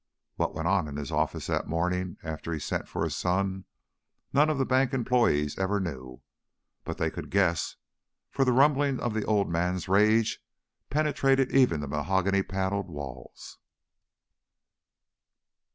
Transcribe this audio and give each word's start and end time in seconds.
What 0.35 0.55
went 0.55 0.67
on 0.67 0.87
in 0.87 0.95
his 0.97 1.11
office 1.11 1.45
that 1.45 1.67
morning 1.67 2.17
after 2.23 2.51
he 2.51 2.57
sent 2.57 2.87
for 2.87 3.03
his 3.03 3.15
son 3.15 3.65
none 4.33 4.49
of 4.49 4.57
the 4.57 4.65
bank's 4.65 4.95
employees 4.95 5.59
ever 5.59 5.79
knew, 5.79 6.23
but 6.83 6.97
they 6.97 7.11
could 7.11 7.29
guess, 7.29 7.75
for 8.31 8.43
the 8.43 8.51
rumblings 8.51 8.99
of 8.99 9.13
the 9.13 9.23
old 9.25 9.47
man's 9.51 9.87
rage 9.87 10.43
penetrated 10.89 11.51
even 11.51 11.81
the 11.81 11.87
mahogany 11.87 12.41
paneled 12.41 12.89
walls. 12.89 13.59